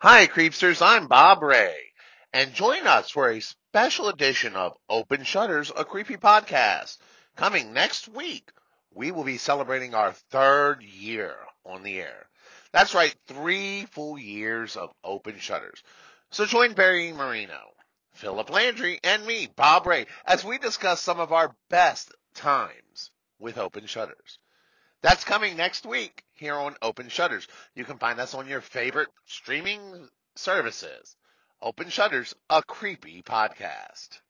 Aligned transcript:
Hi, 0.00 0.26
Creepsters. 0.26 0.84
I'm 0.84 1.06
Bob 1.06 1.42
Ray. 1.42 1.74
And 2.30 2.52
join 2.52 2.86
us 2.86 3.08
for 3.08 3.30
a 3.30 3.40
special 3.40 4.08
edition 4.08 4.54
of 4.54 4.76
Open 4.90 5.24
Shutters, 5.24 5.72
a 5.74 5.86
creepy 5.86 6.18
podcast. 6.18 6.98
Coming 7.34 7.72
next 7.72 8.06
week, 8.06 8.50
we 8.92 9.10
will 9.10 9.24
be 9.24 9.38
celebrating 9.38 9.94
our 9.94 10.12
third 10.12 10.82
year 10.82 11.34
on 11.64 11.82
the 11.82 11.98
air. 11.98 12.28
That's 12.72 12.94
right, 12.94 13.16
three 13.26 13.86
full 13.86 14.18
years 14.18 14.76
of 14.76 14.92
Open 15.02 15.38
Shutters. 15.38 15.82
So 16.30 16.44
join 16.44 16.74
Barry 16.74 17.14
Marino, 17.14 17.70
Philip 18.12 18.50
Landry, 18.50 19.00
and 19.02 19.24
me, 19.24 19.48
Bob 19.56 19.86
Ray, 19.86 20.08
as 20.26 20.44
we 20.44 20.58
discuss 20.58 21.00
some 21.00 21.20
of 21.20 21.32
our 21.32 21.56
best 21.70 22.12
times 22.34 23.12
with 23.38 23.56
Open 23.56 23.86
Shutters. 23.86 24.38
That's 25.00 25.24
coming 25.24 25.56
next 25.56 25.86
week 25.86 26.22
here 26.36 26.54
on 26.54 26.76
Open 26.82 27.08
Shutters. 27.08 27.46
You 27.74 27.84
can 27.84 27.98
find 27.98 28.20
us 28.20 28.34
on 28.34 28.46
your 28.46 28.60
favorite 28.60 29.08
streaming 29.26 30.08
services. 30.36 31.16
Open 31.60 31.88
Shutters, 31.88 32.34
a 32.50 32.62
creepy 32.62 33.22
podcast. 33.22 34.20